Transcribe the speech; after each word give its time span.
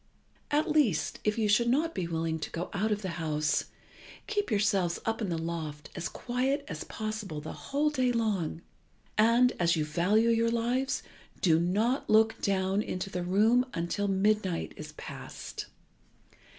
At 0.49 0.67
least, 0.71 1.19
if 1.23 1.37
you 1.37 1.47
should 1.47 1.69
not 1.69 1.93
be 1.93 2.07
willing 2.07 2.39
to 2.39 2.49
go 2.49 2.71
out 2.73 2.91
of 2.91 3.03
the 3.03 3.19
house, 3.21 3.65
keep 4.25 4.49
yourselves 4.49 4.99
up 5.05 5.21
in 5.21 5.29
the 5.29 5.37
loft 5.37 5.91
as 5.95 6.09
quiet 6.09 6.65
as 6.67 6.83
possible 6.85 7.39
the 7.39 7.53
whole 7.53 7.91
day 7.91 8.11
long, 8.11 8.63
and, 9.15 9.53
as 9.59 9.75
you 9.75 9.85
value 9.85 10.29
your 10.29 10.49
lives, 10.49 11.03
do 11.39 11.59
not 11.59 12.09
look 12.09 12.41
down 12.41 12.81
into 12.81 13.11
the 13.11 13.21
room 13.21 13.63
until 13.75 14.07
midnight 14.07 14.73
is 14.75 14.93
past. 14.93 15.67